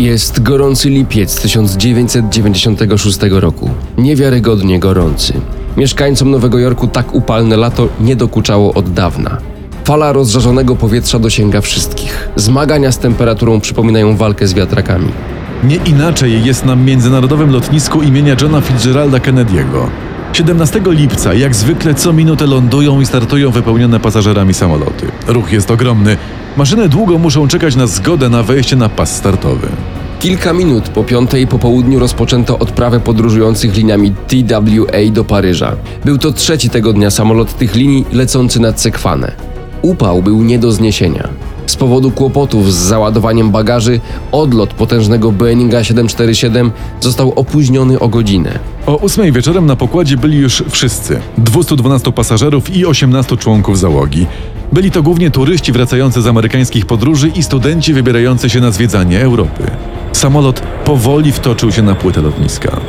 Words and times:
Jest 0.00 0.42
gorący 0.42 0.90
lipiec 0.90 1.40
1996 1.42 3.18
roku. 3.30 3.70
Niewiarygodnie 3.98 4.78
gorący. 4.78 5.32
Mieszkańcom 5.76 6.30
Nowego 6.30 6.58
Jorku 6.58 6.86
tak 6.86 7.14
upalne 7.14 7.56
lato 7.56 7.88
nie 8.00 8.16
dokuczało 8.16 8.74
od 8.74 8.92
dawna. 8.92 9.38
Fala 9.84 10.12
rozżarzonego 10.12 10.76
powietrza 10.76 11.18
dosięga 11.18 11.60
wszystkich. 11.60 12.28
Zmagania 12.36 12.92
z 12.92 12.98
temperaturą 12.98 13.60
przypominają 13.60 14.16
walkę 14.16 14.46
z 14.46 14.54
wiatrakami. 14.54 15.08
Nie 15.64 15.76
inaczej 15.76 16.44
jest 16.44 16.64
na 16.64 16.76
międzynarodowym 16.76 17.50
lotnisku 17.50 18.02
imienia 18.02 18.36
Johna 18.42 18.60
Fitzgeralda 18.60 19.18
Kennedy'ego. 19.18 19.86
17 20.32 20.80
lipca, 20.86 21.34
jak 21.34 21.54
zwykle, 21.54 21.94
co 21.94 22.12
minutę 22.12 22.46
lądują 22.46 23.00
i 23.00 23.06
startują 23.06 23.50
wypełnione 23.50 24.00
pasażerami 24.00 24.54
samoloty. 24.54 25.06
Ruch 25.26 25.52
jest 25.52 25.70
ogromny. 25.70 26.16
Maszyny 26.56 26.88
długo 26.88 27.18
muszą 27.18 27.48
czekać 27.48 27.76
na 27.76 27.86
zgodę 27.86 28.28
na 28.28 28.42
wejście 28.42 28.76
na 28.76 28.88
pas 28.88 29.16
startowy. 29.16 29.68
Kilka 30.20 30.52
minut 30.52 30.88
po 30.88 31.04
piątej 31.04 31.46
po 31.46 31.58
południu 31.58 31.98
rozpoczęto 31.98 32.58
odprawę 32.58 33.00
podróżujących 33.00 33.76
liniami 33.76 34.14
TWA 34.28 35.10
do 35.12 35.24
Paryża. 35.24 35.76
Był 36.04 36.18
to 36.18 36.32
trzeci 36.32 36.70
tego 36.70 36.92
dnia 36.92 37.10
samolot 37.10 37.58
tych 37.58 37.74
linii 37.74 38.04
lecący 38.12 38.60
nad 38.60 38.80
Sekwanę. 38.80 39.32
Upał 39.82 40.22
był 40.22 40.42
nie 40.42 40.58
do 40.58 40.72
zniesienia. 40.72 41.28
Z 41.66 41.76
powodu 41.76 42.10
kłopotów 42.10 42.72
z 42.72 42.76
załadowaniem 42.76 43.50
bagaży, 43.50 44.00
odlot 44.32 44.74
potężnego 44.74 45.32
Boeinga 45.32 45.84
747 45.84 46.70
został 47.00 47.32
opóźniony 47.36 47.98
o 47.98 48.08
godzinę. 48.08 48.58
O 48.86 49.00
8 49.00 49.32
wieczorem 49.32 49.66
na 49.66 49.76
pokładzie 49.76 50.16
byli 50.16 50.38
już 50.38 50.62
wszyscy 50.70 51.20
212 51.38 52.12
pasażerów 52.12 52.76
i 52.76 52.86
18 52.86 53.36
członków 53.36 53.78
załogi. 53.78 54.26
Byli 54.72 54.90
to 54.90 55.02
głównie 55.02 55.30
turyści 55.30 55.72
wracający 55.72 56.22
z 56.22 56.26
amerykańskich 56.26 56.86
podróży 56.86 57.28
i 57.28 57.42
studenci 57.42 57.92
wybierający 57.92 58.50
się 58.50 58.60
na 58.60 58.70
zwiedzanie 58.70 59.20
Europy. 59.20 59.62
Samolot 60.12 60.62
powoli 60.84 61.32
wtoczył 61.32 61.72
się 61.72 61.82
na 61.82 61.94
płytę 61.94 62.22
lotniska. 62.22 62.80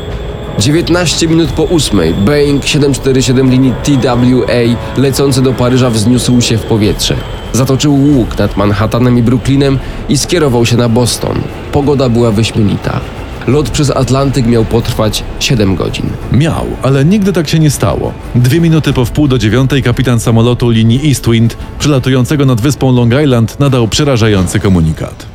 19 0.59 1.27
minut 1.27 1.49
po 1.49 1.63
ósmej 1.63 2.13
Boeing 2.13 2.65
747 2.65 3.51
linii 3.51 3.73
TWA 3.83 4.77
lecący 4.97 5.41
do 5.41 5.53
Paryża 5.53 5.89
wzniósł 5.89 6.41
się 6.41 6.57
w 6.57 6.63
powietrze. 6.63 7.15
Zatoczył 7.53 7.95
łuk 7.95 8.37
nad 8.37 8.57
Manhattanem 8.57 9.17
i 9.17 9.23
Brooklynem 9.23 9.79
i 10.09 10.17
skierował 10.17 10.65
się 10.65 10.77
na 10.77 10.89
Boston. 10.89 11.41
Pogoda 11.71 12.09
była 12.09 12.31
wyśmienita. 12.31 13.01
Lot 13.47 13.69
przez 13.69 13.91
Atlantyk 13.91 14.45
miał 14.47 14.65
potrwać 14.65 15.23
7 15.39 15.75
godzin. 15.75 16.09
Miał, 16.31 16.65
ale 16.81 17.05
nigdy 17.05 17.33
tak 17.33 17.47
się 17.47 17.59
nie 17.59 17.71
stało. 17.71 18.13
Dwie 18.35 18.61
minuty 18.61 18.93
po 18.93 19.05
wpół 19.05 19.27
do 19.27 19.37
dziewiątej 19.37 19.83
kapitan 19.83 20.19
samolotu 20.19 20.69
linii 20.69 21.07
Eastwind, 21.09 21.57
przylatującego 21.79 22.45
nad 22.45 22.61
wyspą 22.61 22.95
Long 22.95 23.13
Island, 23.23 23.59
nadał 23.59 23.87
przerażający 23.87 24.59
komunikat. 24.59 25.30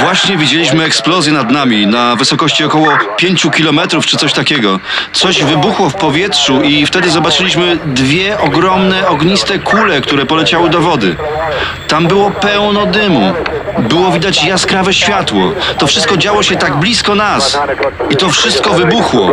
Właśnie 0.00 0.36
widzieliśmy 0.36 0.84
eksplozję 0.84 1.32
nad 1.32 1.50
nami 1.50 1.86
na 1.86 2.16
wysokości 2.16 2.64
około 2.64 2.88
5 3.16 3.46
kilometrów 3.56 4.06
czy 4.06 4.16
coś 4.16 4.32
takiego. 4.32 4.80
Coś 5.12 5.44
wybuchło 5.44 5.90
w 5.90 5.94
powietrzu 5.94 6.62
i 6.62 6.86
wtedy 6.86 7.10
zobaczyliśmy 7.10 7.76
dwie 7.86 8.38
ogromne 8.38 9.08
ogniste 9.08 9.58
kule, 9.58 10.00
które 10.00 10.26
poleciały 10.26 10.70
do 10.70 10.80
wody. 10.80 11.16
Tam 11.88 12.06
było 12.06 12.30
pełno 12.30 12.86
dymu. 12.86 13.32
Było 13.78 14.10
widać 14.10 14.44
jaskrawe 14.44 14.92
światło. 14.92 15.52
To 15.78 15.86
wszystko 15.86 16.16
działo 16.16 16.42
się 16.42 16.56
tak 16.56 16.76
blisko 16.76 17.14
nas. 17.14 17.58
I 18.10 18.16
to 18.16 18.28
wszystko 18.28 18.70
wybuchło. 18.70 19.30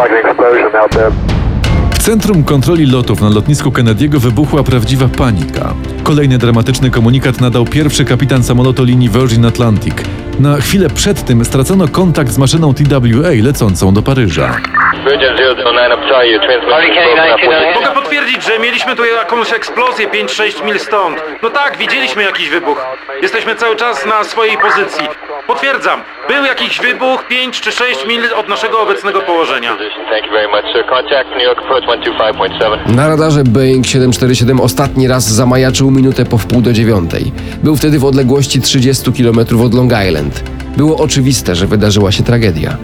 Centrum 2.00 2.44
kontroli 2.44 2.86
lotów 2.86 3.22
na 3.22 3.30
lotnisku 3.30 3.70
Kennedy'ego 3.70 4.20
wybuchła 4.20 4.64
prawdziwa 4.64 5.08
panika. 5.08 5.74
Kolejny 6.04 6.38
dramatyczny 6.38 6.92
komunikat 6.92 7.42
nadał 7.42 7.66
pierwszy 7.66 8.06
kapitan 8.06 8.44
samolotu 8.44 8.84
linii 8.84 9.10
Virgin 9.10 9.46
Atlantic. 9.46 9.94
Na 10.40 10.58
chwilę 10.58 10.90
przed 10.90 11.26
tym 11.26 11.46
stracono 11.46 11.88
kontakt 11.88 12.32
z 12.32 12.38
maszyną 12.38 12.74
TWA 12.74 13.30
lecącą 13.44 13.94
do 13.94 14.02
Paryża. 14.02 14.58
Virgin 15.06 15.36
009, 15.38 15.68
I'm 15.68 16.10
sorry, 16.10 16.28
your 16.32 16.42
transmission 16.42 16.84
is 16.90 16.96
broken 17.00 17.34
up. 17.34 17.42
What's 17.42 17.74
the- 17.74 17.80
Mogę 17.80 18.02
potwierdzić, 18.02 18.44
że 18.44 18.60
mieliśmy 18.60 18.96
tu 18.96 19.06
jakąś 19.06 19.54
eksplozję 19.54 20.08
5-6 20.08 20.66
mil 20.66 20.80
stąd. 20.80 21.18
No 21.44 21.50
tak, 21.50 21.78
widzieliśmy 21.78 22.24
jakiś 22.24 22.50
wybuch. 22.50 22.86
Jesteśmy 23.22 23.56
cały 23.56 23.76
czas 23.76 24.06
na 24.06 24.24
swojej 24.24 24.58
pozycji. 24.58 25.06
Potwierdzam, 25.48 26.00
był 26.30 26.46
jakiś 26.46 26.80
wybuch 26.80 27.28
5 27.28 27.62
czy 27.62 27.72
6 27.72 28.08
mil 28.08 28.22
od 28.36 28.50
naszego 28.50 28.82
obecnego 28.82 29.22
położenia. 29.22 29.70
Position. 29.76 30.06
Thank 30.12 30.26
you 30.26 30.32
very 30.32 30.48
much, 30.48 30.66
sir. 30.74 30.84
Contact 30.90 31.30
New 31.30 31.44
York 31.44 31.60
approach 31.60 31.84
125.7. 31.84 32.96
Na 32.96 33.08
radarze 33.08 33.44
Boeing 33.44 33.86
747 33.88 34.60
ostatni 34.60 35.08
raz 35.08 35.24
zamajaczył 35.28 35.92
minutę 35.92 36.26
po 36.26 36.38
wpół 36.38 36.62
do 36.62 36.74
dziewiątej. 36.74 37.32
Był 37.64 37.76
wtedy 37.76 38.00
w 38.00 38.06
odległości 38.06 38.62
30 38.62 39.12
km 39.14 39.40
od 39.62 39.74
Long 39.74 39.94
Island. 40.08 40.44
Było 40.78 40.98
oczywiste, 40.98 41.56
że 41.56 41.68
wydarzyła 41.68 42.12
się 42.12 42.24
tragedia. 42.24 42.78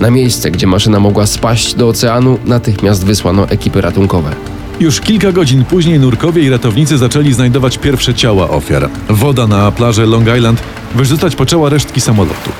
Na 0.00 0.10
miejsce, 0.10 0.50
gdzie 0.50 0.66
maszyna 0.66 1.00
mogła 1.00 1.26
spaść 1.26 1.74
do 1.74 1.88
oceanu, 1.88 2.38
natychmiast 2.44 3.04
wysłano 3.04 3.48
ekipy 3.48 3.80
ratunkowe. 3.80 4.34
Już 4.80 5.00
kilka 5.00 5.32
godzin 5.32 5.64
później 5.64 6.00
nurkowie 6.00 6.42
i 6.42 6.50
ratownicy 6.50 6.98
zaczęli 6.98 7.32
znajdować 7.32 7.78
pierwsze 7.78 8.14
ciała 8.14 8.50
ofiar. 8.50 8.88
Woda 9.08 9.46
na 9.46 9.72
plaży 9.72 10.06
Long 10.06 10.26
Island 10.36 10.62
wyrzucać 10.94 11.36
poczęła 11.36 11.68
resztki 11.68 12.00
samolotu. 12.00 12.50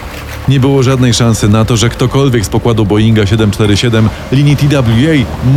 Nie 0.48 0.60
było 0.60 0.82
żadnej 0.82 1.14
szansy 1.14 1.48
na 1.48 1.64
to, 1.64 1.76
że 1.76 1.88
ktokolwiek 1.88 2.46
z 2.46 2.48
pokładu 2.48 2.86
Boeinga 2.86 3.26
747 3.26 4.08
linii 4.32 4.56
TWA 4.56 4.84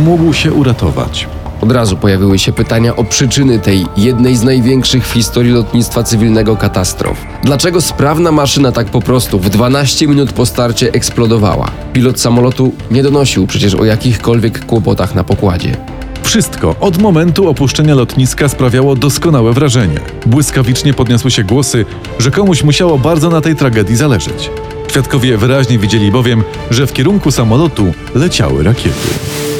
mógł 0.04 0.32
się 0.32 0.52
uratować. 0.52 1.28
Od 1.64 1.72
razu 1.72 1.96
pojawiły 1.96 2.38
się 2.38 2.52
pytania 2.52 2.96
o 2.96 3.04
przyczyny 3.04 3.58
tej 3.58 3.86
jednej 3.96 4.36
z 4.36 4.42
największych 4.42 5.06
w 5.06 5.12
historii 5.12 5.52
lotnictwa 5.52 6.02
cywilnego 6.02 6.56
katastrof. 6.56 7.16
Dlaczego 7.44 7.80
sprawna 7.80 8.32
maszyna 8.32 8.72
tak 8.72 8.86
po 8.86 9.00
prostu 9.00 9.38
w 9.38 9.50
12 9.50 10.06
minut 10.06 10.32
po 10.32 10.46
starcie 10.46 10.92
eksplodowała? 10.92 11.70
Pilot 11.92 12.20
samolotu 12.20 12.72
nie 12.90 13.02
donosił 13.02 13.46
przecież 13.46 13.74
o 13.74 13.84
jakichkolwiek 13.84 14.66
kłopotach 14.66 15.14
na 15.14 15.24
pokładzie. 15.24 15.76
Wszystko 16.22 16.76
od 16.80 16.98
momentu 16.98 17.48
opuszczenia 17.48 17.94
lotniska 17.94 18.48
sprawiało 18.48 18.96
doskonałe 18.96 19.52
wrażenie. 19.52 20.00
Błyskawicznie 20.26 20.94
podniosły 20.94 21.30
się 21.30 21.44
głosy, 21.44 21.84
że 22.18 22.30
komuś 22.30 22.62
musiało 22.62 22.98
bardzo 22.98 23.30
na 23.30 23.40
tej 23.40 23.56
tragedii 23.56 23.96
zależeć. 23.96 24.50
Świadkowie 24.88 25.36
wyraźnie 25.36 25.78
widzieli 25.78 26.10
bowiem, 26.10 26.42
że 26.70 26.86
w 26.86 26.92
kierunku 26.92 27.30
samolotu 27.30 27.92
leciały 28.14 28.62
rakiety. 28.62 29.53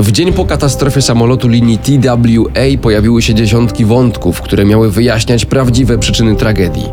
W 0.00 0.12
dzień 0.12 0.32
po 0.32 0.44
katastrofie 0.44 1.02
samolotu 1.02 1.48
linii 1.48 1.78
TWA 1.78 2.78
pojawiły 2.82 3.22
się 3.22 3.34
dziesiątki 3.34 3.84
wątków, 3.84 4.40
które 4.40 4.64
miały 4.64 4.90
wyjaśniać 4.90 5.44
prawdziwe 5.44 5.98
przyczyny 5.98 6.36
tragedii. 6.36 6.86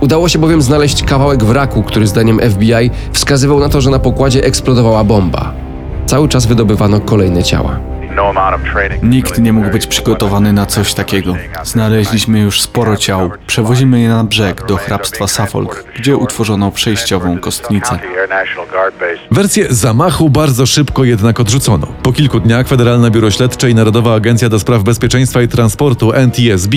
Udało 0.00 0.28
się 0.28 0.38
bowiem 0.38 0.62
znaleźć 0.62 1.02
kawałek 1.02 1.44
wraku, 1.44 1.82
który 1.82 2.06
zdaniem 2.06 2.40
FBI 2.50 2.90
wskazywał 3.12 3.60
na 3.60 3.68
to, 3.68 3.80
że 3.80 3.90
na 3.90 3.98
pokładzie 3.98 4.44
eksplodowała 4.44 5.04
bomba. 5.04 5.54
Cały 6.06 6.28
czas 6.28 6.46
wydobywano 6.46 7.00
kolejne 7.00 7.42
ciała. 7.42 7.89
Nikt 9.02 9.38
nie 9.38 9.52
mógł 9.52 9.70
być 9.70 9.86
przygotowany 9.86 10.52
na 10.52 10.66
coś 10.66 10.94
takiego. 10.94 11.36
Znaleźliśmy 11.64 12.40
już 12.40 12.60
sporo 12.62 12.96
ciał. 12.96 13.30
Przewozimy 13.46 14.00
je 14.00 14.08
na 14.08 14.24
brzeg 14.24 14.66
do 14.66 14.76
hrabstwa 14.76 15.26
Suffolk, 15.26 15.84
gdzie 15.96 16.16
utworzono 16.16 16.70
przejściową 16.70 17.38
kostnicę. 17.38 17.98
Wersję 19.30 19.66
zamachu 19.70 20.30
bardzo 20.30 20.66
szybko 20.66 21.04
jednak 21.04 21.40
odrzucono. 21.40 21.86
Po 22.02 22.12
kilku 22.12 22.40
dniach 22.40 22.68
Federalne 22.68 23.10
Biuro 23.10 23.30
Śledcze 23.30 23.70
i 23.70 23.74
Narodowa 23.74 24.14
Agencja 24.14 24.48
do 24.48 24.58
Spraw 24.58 24.82
Bezpieczeństwa 24.82 25.42
i 25.42 25.48
Transportu 25.48 26.12
NTSB 26.12 26.76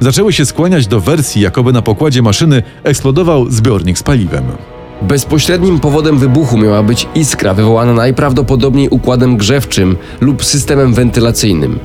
zaczęły 0.00 0.32
się 0.32 0.46
skłaniać 0.46 0.86
do 0.86 1.00
wersji, 1.00 1.42
jakoby 1.42 1.72
na 1.72 1.82
pokładzie 1.82 2.22
maszyny 2.22 2.62
eksplodował 2.84 3.50
zbiornik 3.50 3.98
z 3.98 4.02
paliwem. 4.02 4.75
Bezpośrednim 5.02 5.80
powodem 5.80 6.18
wybuchu 6.18 6.58
miała 6.58 6.82
być 6.82 7.08
iskra 7.14 7.54
wywołana 7.54 7.94
najprawdopodobniej 7.94 8.88
układem 8.88 9.36
grzewczym 9.36 9.96
lub 10.20 10.44
systemem 10.44 10.94
wentylacyjnym. 10.94 11.78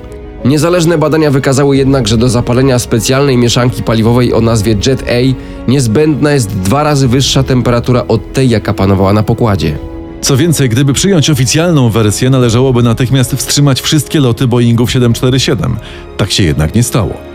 Niezależne 0.45 0.97
badania 0.97 1.31
wykazały 1.31 1.77
jednak, 1.77 2.07
że 2.07 2.17
do 2.17 2.29
zapalenia 2.29 2.79
specjalnej 2.79 3.37
mieszanki 3.37 3.83
paliwowej 3.83 4.33
o 4.33 4.41
nazwie 4.41 4.75
Jet 4.87 5.03
A 5.09 5.35
niezbędna 5.71 6.31
jest 6.31 6.59
dwa 6.59 6.83
razy 6.83 7.07
wyższa 7.07 7.43
temperatura 7.43 8.07
od 8.07 8.33
tej, 8.33 8.49
jaka 8.49 8.73
panowała 8.73 9.13
na 9.13 9.23
pokładzie. 9.23 9.77
Co 10.21 10.37
więcej, 10.37 10.69
gdyby 10.69 10.93
przyjąć 10.93 11.29
oficjalną 11.29 11.89
wersję, 11.89 12.29
należałoby 12.29 12.83
natychmiast 12.83 13.35
wstrzymać 13.35 13.81
wszystkie 13.81 14.19
loty 14.19 14.47
Boeingów 14.47 14.91
747. 14.91 15.75
Tak 16.17 16.31
się 16.31 16.43
jednak 16.43 16.75
nie 16.75 16.83
stało. 16.83 17.30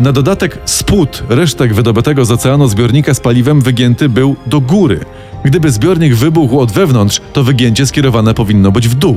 Na 0.00 0.12
dodatek 0.12 0.58
spód 0.64 1.22
resztek 1.28 1.74
wydobytego 1.74 2.24
z 2.24 2.30
oceanu 2.30 2.68
zbiornika 2.68 3.14
z 3.14 3.20
paliwem 3.20 3.60
wygięty 3.60 4.08
był 4.08 4.36
do 4.46 4.60
góry. 4.60 5.00
Gdyby 5.44 5.70
zbiornik 5.70 6.14
wybuchł 6.14 6.60
od 6.60 6.72
wewnątrz, 6.72 7.20
to 7.32 7.44
wygięcie 7.44 7.86
skierowane 7.86 8.34
powinno 8.34 8.72
być 8.72 8.88
w 8.88 8.94
dół. 8.94 9.16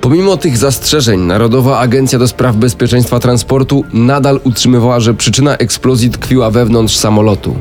Pomimo 0.00 0.36
tych 0.36 0.56
zastrzeżeń, 0.56 1.20
Narodowa 1.20 1.78
Agencja 1.78 2.18
do 2.18 2.28
Spraw 2.28 2.56
Bezpieczeństwa 2.56 3.18
Transportu 3.18 3.84
nadal 3.92 4.40
utrzymywała, 4.44 5.00
że 5.00 5.14
przyczyna 5.14 5.56
eksplozji 5.56 6.10
tkwiła 6.10 6.50
wewnątrz 6.50 6.96
samolotu. 6.96 7.56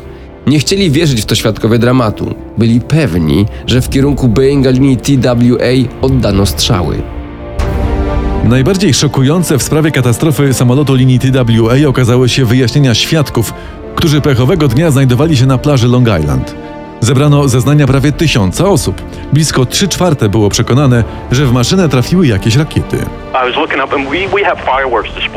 Nie 0.48 0.60
chcieli 0.60 0.92
wierzyć 0.92 1.22
w 1.22 1.26
to 1.26 1.36
świadkowie 1.36 1.80
dramatu. 1.80 2.36
Byli 2.58 2.82
pewni, 2.82 3.46
że 3.68 3.82
w 3.82 3.90
kierunku 3.90 4.28
Boeinga 4.28 4.70
linii 4.70 4.98
TWA 4.98 6.00
oddano 6.02 6.46
strzały. 6.46 7.02
Najbardziej 8.48 8.94
szokujące 8.94 9.58
w 9.58 9.64
sprawie 9.64 9.92
katastrofy 9.92 10.54
samolotu 10.54 10.96
linii 10.96 11.20
TWA 11.20 11.90
okazały 11.90 12.30
się 12.30 12.46
wyjaśnienia 12.46 12.94
świadków, 12.94 13.54
którzy 13.96 14.22
pechowego 14.22 14.68
dnia 14.68 14.92
znajdowali 14.92 15.38
się 15.38 15.46
na 15.46 15.58
plaży 15.58 15.88
Long 15.88 16.08
Island. 16.22 16.56
Zebrano 17.00 17.48
zeznania 17.48 17.88
prawie 17.88 18.12
tysiąca 18.12 18.66
osób. 18.66 19.02
Blisko 19.34 19.66
3 19.66 19.88
czwarte 19.88 20.30
było 20.30 20.50
przekonane, 20.50 21.04
że 21.32 21.46
w 21.46 21.54
maszynę 21.54 21.90
trafiły 21.90 22.28
jakieś 22.28 22.56
rakiety. 22.56 22.98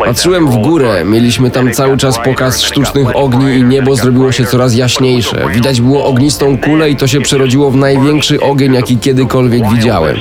Patrzyłem 0.04 0.46
w 0.46 0.56
górę, 0.56 1.04
mieliśmy 1.04 1.50
tam 1.50 1.72
cały 1.72 1.96
czas 1.96 2.18
pokaz 2.18 2.62
sztucznych 2.62 3.16
ogni 3.16 3.54
i 3.54 3.64
niebo 3.64 3.96
zrobiło 3.96 4.32
się 4.32 4.44
coraz 4.44 4.74
jaśniejsze. 4.74 5.48
Widać 5.54 5.80
było 5.80 6.04
ognistą 6.06 6.58
kulę 6.58 6.90
i 6.90 6.96
to 6.96 7.06
się 7.06 7.20
przerodziło 7.20 7.70
w 7.70 7.76
największy 7.76 8.40
ogień, 8.40 8.74
jaki 8.74 8.98
kiedykolwiek 8.98 9.70
widziałem. 9.70 10.16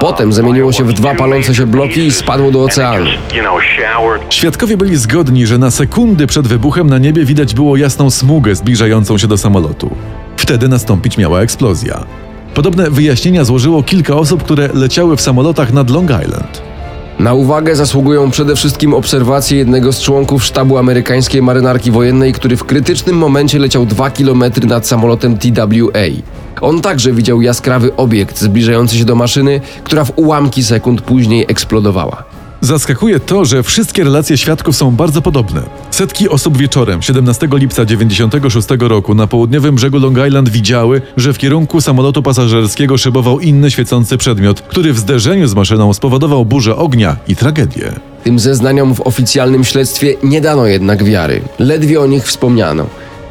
Potem 0.00 0.32
zamieniło 0.32 0.72
się 0.72 0.84
w 0.84 0.92
dwa 0.92 1.14
palące 1.14 1.54
się 1.54 1.66
bloki 1.66 2.00
i 2.00 2.10
spadło 2.10 2.50
do 2.50 2.62
oceanu. 2.62 3.06
Świadkowie 4.30 4.76
byli 4.76 4.96
zgodni, 4.96 5.46
że 5.46 5.58
na 5.58 5.70
sekundy 5.70 6.26
przed 6.26 6.46
wybuchem 6.48 6.90
na 6.90 6.98
niebie 6.98 7.24
widać 7.24 7.54
było 7.54 7.76
jasną 7.76 8.10
smugę 8.10 8.54
zbliżającą 8.54 9.18
się 9.18 9.26
do 9.26 9.38
samolotu. 9.38 9.90
Wtedy 10.36 10.68
nastąpić 10.68 11.18
miała 11.18 11.40
eksplozja. 11.40 12.04
Podobne 12.54 12.90
wyjaśnienia 12.90 13.44
złożyło 13.44 13.82
kilka 13.82 14.14
osób, 14.14 14.42
które 14.42 14.68
leciały 14.74 15.16
w 15.16 15.20
samolotach 15.20 15.72
nad 15.72 15.90
Long 15.90 16.10
Island. 16.10 16.62
Na 17.18 17.34
uwagę 17.34 17.76
zasługują 17.76 18.30
przede 18.30 18.56
wszystkim 18.56 18.94
obserwacje 18.94 19.58
jednego 19.58 19.92
z 19.92 20.02
członków 20.02 20.44
sztabu 20.44 20.78
amerykańskiej 20.78 21.42
marynarki 21.42 21.90
wojennej, 21.90 22.32
który 22.32 22.56
w 22.56 22.64
krytycznym 22.64 23.16
momencie 23.16 23.58
leciał 23.58 23.86
2 23.86 24.10
km 24.10 24.44
nad 24.64 24.86
samolotem 24.86 25.38
TWA. 25.38 26.08
On 26.60 26.80
także 26.80 27.12
widział 27.12 27.42
jaskrawy 27.42 27.96
obiekt 27.96 28.40
zbliżający 28.40 28.98
się 28.98 29.04
do 29.04 29.14
maszyny, 29.14 29.60
która 29.84 30.04
w 30.04 30.12
ułamki 30.16 30.64
sekund 30.64 31.02
później 31.02 31.44
eksplodowała. 31.48 32.24
Zaskakuje 32.60 33.20
to, 33.20 33.44
że 33.44 33.62
wszystkie 33.62 34.04
relacje 34.04 34.38
świadków 34.38 34.76
są 34.76 34.90
bardzo 34.90 35.22
podobne. 35.22 35.62
Setki 35.90 36.28
osób 36.28 36.56
wieczorem 36.56 37.02
17 37.02 37.48
lipca 37.52 37.84
96 37.84 38.68
roku 38.80 39.14
na 39.14 39.26
południowym 39.26 39.74
brzegu 39.74 39.98
Long 39.98 40.18
Island 40.26 40.48
widziały, 40.48 41.02
że 41.16 41.32
w 41.32 41.38
kierunku 41.38 41.80
samolotu 41.80 42.22
pasażerskiego 42.22 42.98
szybował 42.98 43.40
inny 43.40 43.70
świecący 43.70 44.18
przedmiot, 44.18 44.60
który 44.60 44.92
w 44.92 44.98
zderzeniu 44.98 45.46
z 45.46 45.54
maszyną 45.54 45.92
spowodował 45.92 46.44
burzę 46.44 46.76
ognia 46.76 47.16
i 47.28 47.36
tragedię. 47.36 47.92
Tym 48.24 48.38
zeznaniom 48.38 48.94
w 48.94 49.00
oficjalnym 49.00 49.64
śledztwie 49.64 50.14
nie 50.22 50.40
dano 50.40 50.66
jednak 50.66 51.04
wiary. 51.04 51.40
Ledwie 51.58 52.00
o 52.00 52.06
nich 52.06 52.24
wspomniano. 52.24 52.86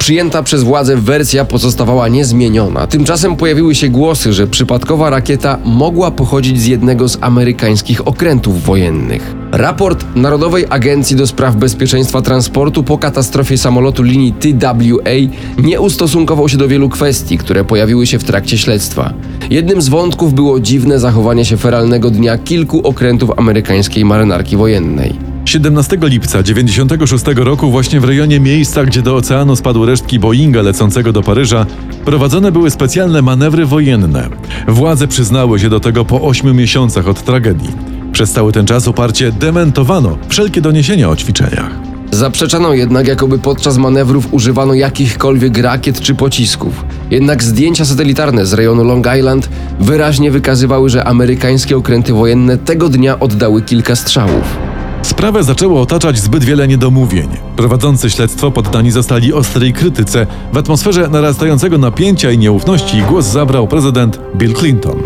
Przyjęta 0.08 0.44
przez 0.44 0.64
władze 0.64 0.98
wersja 0.98 1.46
pozostawała 1.46 2.08
niezmieniona. 2.08 2.88
Tymczasem 2.88 3.36
pojawiły 3.36 3.76
się 3.76 3.90
głosy, 3.90 4.34
że 4.34 4.48
przypadkowa 4.48 5.10
rakieta 5.10 5.58
mogła 5.66 6.12
pochodzić 6.12 6.62
z 6.62 6.66
jednego 6.66 7.10
z 7.10 7.18
amerykańskich 7.22 8.08
okrętów 8.08 8.64
wojennych. 8.64 9.36
Raport 9.52 10.06
Narodowej 10.16 10.66
Agencji 10.70 11.16
do 11.16 11.28
Spraw 11.28 11.56
Bezpieczeństwa 11.56 12.22
Transportu 12.22 12.84
po 12.84 12.98
katastrofie 12.98 13.58
samolotu 13.58 14.04
linii 14.04 14.34
TWA 14.34 15.12
nie 15.58 15.82
ustosunkował 15.82 16.50
się 16.50 16.58
do 16.58 16.68
wielu 16.68 16.90
kwestii, 16.90 17.38
które 17.38 17.64
pojawiły 17.64 18.08
się 18.08 18.20
w 18.20 18.24
trakcie 18.24 18.58
śledztwa. 18.58 19.14
Jednym 19.50 19.82
z 19.82 19.90
wątków 19.90 20.34
było 20.34 20.60
dziwne 20.60 21.00
zachowanie 21.00 21.46
się 21.46 21.58
feralnego 21.58 22.10
dnia 22.10 22.38
kilku 22.38 22.88
okrętów 22.88 23.32
amerykańskiej 23.38 24.06
marynarki 24.06 24.58
wojennej. 24.58 25.27
17 25.48 25.98
lipca 26.02 26.44
96 26.44 27.26
roku 27.36 27.72
właśnie 27.72 28.00
w 28.00 28.04
rejonie 28.04 28.40
miejsca, 28.40 28.86
gdzie 28.86 29.02
do 29.02 29.16
oceanu 29.16 29.56
spadły 29.56 29.88
resztki 29.88 30.20
Boeinga 30.20 30.62
lecącego 30.62 31.14
do 31.14 31.24
Paryża, 31.24 31.66
prowadzone 32.06 32.52
były 32.52 32.72
specjalne 32.72 33.22
manewry 33.22 33.66
wojenne. 33.66 34.30
Władze 34.68 35.08
przyznały 35.08 35.60
się 35.60 35.70
do 35.70 35.80
tego 35.80 36.06
po 36.06 36.22
8 36.22 36.56
miesiącach 36.56 37.08
od 37.08 37.24
tragedii. 37.24 37.70
Przez 38.12 38.32
cały 38.32 38.52
ten 38.52 38.66
czas 38.66 38.88
uparcie 38.88 39.32
dementowano 39.32 40.18
wszelkie 40.30 40.62
doniesienia 40.62 41.10
o 41.10 41.16
ćwiczeniach. 41.16 41.72
Zaprzeczano 42.12 42.74
jednak, 42.74 43.08
jakoby 43.08 43.40
podczas 43.40 43.78
manewrów 43.78 44.34
używano 44.34 44.74
jakichkolwiek 44.74 45.58
rakiet 45.58 46.02
czy 46.02 46.16
pocisków. 46.16 46.86
Jednak 47.12 47.44
zdjęcia 47.44 47.86
satelitarne 47.86 48.46
z 48.46 48.54
rejonu 48.54 48.84
Long 48.84 49.08
Island 49.18 49.50
wyraźnie 49.80 50.32
wykazywały, 50.32 50.90
że 50.90 51.04
amerykańskie 51.04 51.78
okręty 51.78 52.14
wojenne 52.14 52.58
tego 52.58 52.90
dnia 52.90 53.20
oddały 53.20 53.62
kilka 53.62 53.96
strzałów. 53.96 54.67
Sprawę 55.02 55.44
zaczęło 55.44 55.82
otaczać 55.82 56.20
zbyt 56.20 56.44
wiele 56.44 56.68
niedomówień. 56.68 57.28
Prowadzący 57.56 58.10
śledztwo 58.10 58.52
poddani 58.52 58.92
zostali 58.92 59.34
ostrej 59.34 59.74
krytyce. 59.74 60.28
W 60.54 60.58
atmosferze 60.58 61.08
narastającego 61.08 61.78
napięcia 61.78 62.32
i 62.32 62.38
nieufności 62.38 63.02
głos 63.02 63.26
zabrał 63.26 63.68
prezydent 63.68 64.20
Bill 64.36 64.54
Clinton. 64.54 64.98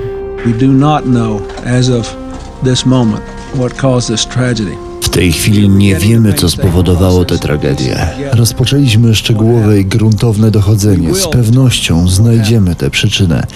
We 0.45 0.67
do 0.67 0.73
not 0.73 1.03
know 1.03 1.41
as 1.65 1.89
of 1.89 2.15
this 2.63 2.85
moment 2.85 3.21
what 3.55 3.73
caused 3.73 4.17
this 4.17 4.27
tragedy. 4.27 4.90
Tej 5.11 5.31
chwili 5.31 5.69
nie 5.69 5.95
wiemy, 5.95 6.33
co 6.33 6.49
spowodowało 6.49 7.25
tę 7.25 7.37
tragedię. 7.37 8.07
Rozpoczęliśmy 8.31 9.15
szczegółowe 9.15 9.79
i 9.79 9.85
gruntowne 9.85 10.51
dochodzenie. 10.51 11.15
Z 11.15 11.27
pewnością 11.27 12.07
znajdziemy 12.07 12.75
tę 12.75 12.89
przyczynę. 12.89 13.47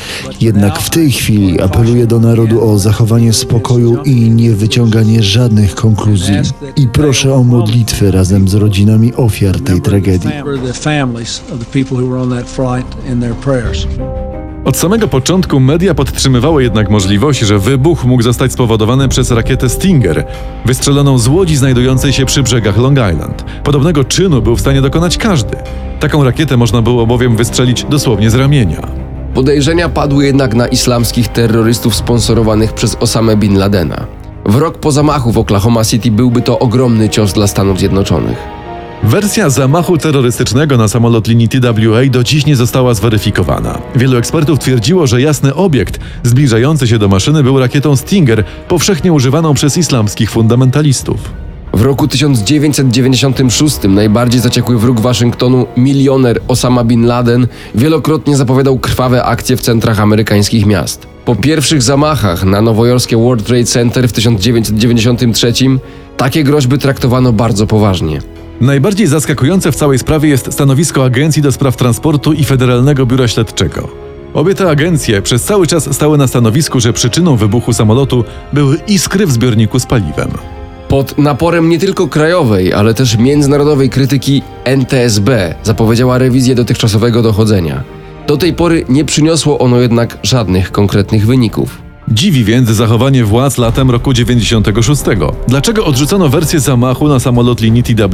Jednak 0.42 0.80
w 0.80 0.90
tej 0.90 1.12
chwili 1.12 1.62
apeluję 1.62 2.07
do 2.07 2.19
narodu 2.19 2.69
o 2.69 2.80
zachowanie 2.80 3.34
spokoju 3.34 4.04
i 4.04 4.30
nie 4.30 4.52
wyciąganie 4.52 5.24
żadnych 5.24 5.75
konkluzji. 5.75 6.36
I 6.75 6.88
proszę 6.88 7.34
o 7.34 7.44
modlitwę 7.44 8.12
razem 8.12 8.48
z 8.48 8.54
rodzinami 8.54 9.13
ofiar 9.13 9.60
tej 9.60 9.81
tragedii. 9.81 10.31
Od 14.66 14.78
samego 14.78 15.08
początku 15.08 15.60
media 15.60 15.94
podtrzymywały 15.94 16.64
jednak 16.64 16.90
możliwość, 16.90 17.40
że 17.40 17.60
wybuch 17.60 18.06
mógł 18.06 18.24
zostać 18.24 18.52
spowodowany 18.52 19.08
przez 19.08 19.32
rakietę 19.32 19.70
Stinger, 19.70 20.26
wystrzeloną 20.66 21.18
z 21.18 21.28
łodzi 21.28 21.56
znajdującej 21.56 22.14
się 22.14 22.26
przy 22.26 22.44
brzegach 22.44 22.78
Long 22.78 22.98
Island. 23.14 23.46
Podobnego 23.64 24.04
czynu 24.04 24.42
był 24.42 24.56
w 24.56 24.62
stanie 24.62 24.82
dokonać 24.82 25.18
każdy. 25.18 25.58
Taką 26.00 26.24
rakietę 26.24 26.58
można 26.58 26.82
było 26.82 27.08
bowiem 27.08 27.36
wystrzelić 27.36 27.84
dosłownie 27.84 28.30
z 28.30 28.36
ramienia. 28.36 28.88
Podejrzenia 29.34 29.90
padły 29.90 30.26
jednak 30.26 30.54
na 30.54 30.68
islamskich 30.68 31.28
terrorystów 31.28 31.96
sponsorowanych 31.96 32.74
przez 32.74 32.98
Osamę 33.00 33.38
Bin 33.38 33.58
Ladena. 33.58 34.06
W 34.46 34.56
rok 34.56 34.78
po 34.78 34.92
zamachu 34.92 35.32
w 35.32 35.38
Oklahoma 35.38 35.84
City 35.84 36.12
byłby 36.12 36.42
to 36.42 36.60
ogromny 36.60 37.10
cios 37.10 37.34
dla 37.34 37.48
Stanów 37.48 37.80
Zjednoczonych. 37.80 38.55
Wersja 39.03 39.50
zamachu 39.50 39.97
terrorystycznego 39.97 40.77
na 40.77 40.88
samolot 40.88 41.27
linii 41.27 41.50
TWA 41.50 42.06
do 42.09 42.24
dziś 42.24 42.45
nie 42.45 42.56
została 42.56 42.94
zweryfikowana. 42.94 43.81
Wielu 43.95 44.18
ekspertów 44.18 44.59
twierdziło, 44.59 45.07
że 45.07 45.21
jasny 45.21 45.56
obiekt 45.56 46.00
zbliżający 46.24 46.88
się 46.88 47.00
do 47.00 47.07
maszyny 47.07 47.44
był 47.44 47.59
rakietą 47.59 47.95
Stinger, 47.95 48.44
powszechnie 48.68 49.13
używaną 49.13 49.53
przez 49.53 49.77
islamskich 49.77 50.31
fundamentalistów. 50.31 51.18
W 51.74 51.81
roku 51.81 52.07
1996 52.07 53.77
najbardziej 53.88 54.42
zaciekły 54.42 54.80
wróg 54.80 55.00
Waszyngtonu, 55.00 55.68
milioner 55.77 56.42
Osama 56.47 56.83
Bin 56.83 57.06
Laden, 57.06 57.47
wielokrotnie 57.75 58.36
zapowiadał 58.36 58.80
krwawe 58.80 59.23
akcje 59.23 59.57
w 59.57 59.61
centrach 59.61 59.99
amerykańskich 59.99 60.66
miast. 60.66 61.07
Po 61.25 61.35
pierwszych 61.35 61.81
zamachach 61.81 62.44
na 62.44 62.61
nowojorskie 62.61 63.18
World 63.18 63.45
Trade 63.45 63.64
Center 63.66 64.09
w 64.09 64.11
1993 64.14 65.54
takie 66.18 66.44
groźby 66.44 66.78
traktowano 66.78 67.33
bardzo 67.33 67.68
poważnie. 67.68 68.34
Najbardziej 68.62 69.07
zaskakujące 69.07 69.71
w 69.71 69.76
całej 69.76 70.00
sprawie 70.00 70.30
jest 70.30 70.54
stanowisko 70.54 71.06
Agencji 71.06 71.42
do 71.42 71.52
Spraw 71.52 71.76
Transportu 71.76 72.33
i 72.33 72.44
Federalnego 72.44 73.06
Biura 73.06 73.28
Śledczego. 73.28 73.88
Obie 74.33 74.56
te 74.56 74.69
agencje 74.69 75.21
przez 75.21 75.44
cały 75.44 75.68
czas 75.68 75.95
stały 75.95 76.18
na 76.18 76.28
stanowisku, 76.28 76.80
że 76.80 76.94
przyczyną 76.94 77.35
wybuchu 77.35 77.74
samolotu 77.74 78.24
były 78.54 78.78
iskry 78.88 79.26
w 79.26 79.31
zbiorniku 79.31 79.80
z 79.80 79.85
paliwem. 79.85 80.30
Pod 80.88 81.18
naporem 81.18 81.69
nie 81.69 81.80
tylko 81.80 82.07
krajowej, 82.07 82.74
ale 82.74 82.94
też 82.94 83.18
międzynarodowej 83.18 83.90
krytyki 83.90 84.42
NTSB 84.64 85.56
zapowiedziała 85.64 86.18
rewizję 86.18 86.56
dotychczasowego 86.56 87.21
dochodzenia. 87.21 87.83
Do 88.28 88.38
tej 88.38 88.54
pory 88.54 88.85
nie 88.90 89.06
przyniosło 89.06 89.59
ono 89.59 89.80
jednak 89.80 90.18
żadnych 90.24 90.71
konkretnych 90.71 91.26
wyników. 91.26 91.84
Dziwi 92.16 92.44
więc 92.44 92.69
zachowanie 92.69 93.26
władz 93.26 93.57
latem 93.57 93.92
roku 93.92 94.14
96. 94.14 95.02
Dlaczego 95.48 95.86
odrzucono 95.86 96.30
wersję 96.30 96.60
zamachu 96.60 97.07
na 97.07 97.19
samolot 97.19 97.62
linii 97.62 97.84
TWA? 97.84 98.07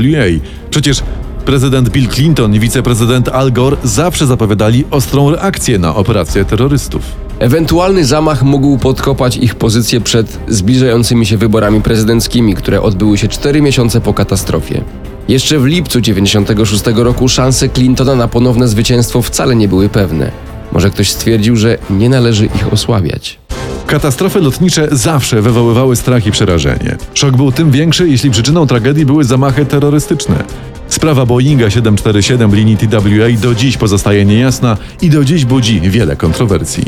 Przecież 0.69 1.03
prezydent 1.45 1.89
Bill 1.89 2.07
Clinton 2.07 2.55
i 2.55 2.59
wiceprezydent 2.59 3.29
Al 3.29 3.51
Gore 3.51 3.77
zawsze 3.83 4.27
zapowiadali 4.27 4.85
ostrą 4.91 5.31
reakcję 5.31 5.79
na 5.79 5.95
operację 5.95 6.45
terrorystów. 6.45 7.01
Ewentualny 7.39 8.05
zamach 8.05 8.43
mógł 8.43 8.77
podkopać 8.77 9.37
ich 9.37 9.55
pozycję 9.55 10.01
przed 10.01 10.39
zbliżającymi 10.47 11.25
się 11.25 11.37
wyborami 11.37 11.81
prezydenckimi, 11.81 12.55
które 12.55 12.81
odbyły 12.81 13.17
się 13.17 13.27
4 13.27 13.61
miesiące 13.61 14.01
po 14.01 14.13
katastrofie. 14.13 14.83
Jeszcze 15.27 15.59
w 15.59 15.65
lipcu 15.65 16.01
96 16.01 16.83
roku 16.95 17.29
szanse 17.29 17.69
Clintona 17.69 18.15
na 18.15 18.27
ponowne 18.27 18.67
zwycięstwo 18.67 19.21
wcale 19.21 19.55
nie 19.55 19.67
były 19.67 19.89
pewne. 19.89 20.31
Może 20.71 20.89
ktoś 20.89 21.09
stwierdził, 21.09 21.55
że 21.55 21.77
nie 21.89 22.09
należy 22.09 22.45
ich 22.45 22.73
osłabiać. 22.73 23.40
Katastrofy 23.87 24.39
lotnicze 24.39 24.87
zawsze 24.91 25.41
wywoływały 25.41 25.95
strach 25.95 26.25
i 26.25 26.31
przerażenie. 26.31 26.97
Szok 27.13 27.37
był 27.37 27.51
tym 27.51 27.71
większy, 27.71 28.09
jeśli 28.09 28.31
przyczyną 28.31 28.67
tragedii 28.67 29.05
były 29.05 29.23
zamachy 29.23 29.65
terrorystyczne. 29.65 30.43
Sprawa 30.87 31.25
Boeinga 31.25 31.69
747 31.69 32.55
linii 32.55 32.77
TWA 32.77 32.99
do 33.41 33.55
dziś 33.55 33.77
pozostaje 33.77 34.25
niejasna 34.25 34.77
i 35.01 35.09
do 35.09 35.25
dziś 35.25 35.45
budzi 35.45 35.81
wiele 35.81 36.15
kontrowersji. 36.15 36.83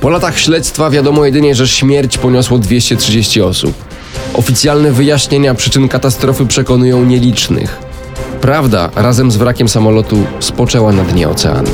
Po 0.00 0.08
latach 0.08 0.38
śledztwa 0.38 0.90
wiadomo 0.90 1.24
jedynie, 1.24 1.54
że 1.54 1.68
śmierć 1.68 2.18
poniosło 2.18 2.58
230 2.58 3.42
osób. 3.42 3.74
Oficjalne 4.34 4.92
wyjaśnienia 4.92 5.54
przyczyn 5.54 5.88
katastrofy 5.88 6.46
przekonują 6.46 7.04
nielicznych. 7.04 7.78
Prawda 8.40 8.90
razem 8.96 9.30
z 9.30 9.36
wrakiem 9.36 9.68
samolotu 9.68 10.24
spoczęła 10.40 10.92
na 10.92 11.04
dnie 11.04 11.28
oceanu. 11.28 11.70